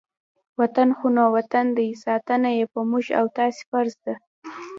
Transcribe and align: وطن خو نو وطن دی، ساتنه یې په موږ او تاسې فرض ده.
وطن 0.59 0.89
خو 0.97 1.07
نو 1.15 1.23
وطن 1.35 1.65
دی، 1.77 1.87
ساتنه 2.03 2.49
یې 2.57 2.65
په 2.73 2.79
موږ 2.89 3.05
او 3.19 3.25
تاسې 3.37 3.61
فرض 3.69 3.93
ده. 4.05 4.15